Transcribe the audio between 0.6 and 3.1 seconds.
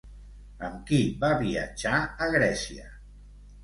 Amb qui va viatjar a Grècia?